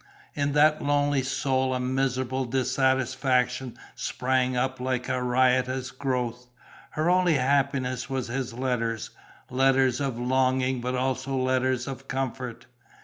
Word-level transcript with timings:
In 0.33 0.53
that 0.53 0.81
lonely 0.83 1.21
soul 1.21 1.75
a 1.75 1.79
miserable 1.79 2.45
dissatisfaction 2.45 3.77
sprang 3.93 4.57
up 4.57 4.79
like 4.79 5.07
a 5.07 5.21
riotous 5.21 5.91
growth. 5.91 6.47
Her 6.89 7.07
only 7.07 7.35
happiness 7.35 8.09
was 8.09 8.25
his 8.27 8.51
letters, 8.51 9.11
letters 9.51 10.01
of 10.01 10.17
longing 10.17 10.81
but 10.81 10.95
also 10.95 11.35
letters 11.37 11.85
of 11.87 12.07
comfort. 12.07 12.65